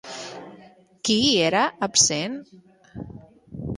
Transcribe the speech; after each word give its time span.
Qui 1.09 1.17
hi 1.25 1.29
era 1.49 1.63
absent? 1.89 2.41